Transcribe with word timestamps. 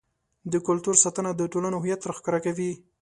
د 0.51 0.53
کلتور 0.67 0.95
ساتنه 1.03 1.29
د 1.35 1.41
ټولنې 1.51 1.77
هویت 1.79 2.01
راښکاره 2.09 2.39
کوي. 2.45 2.71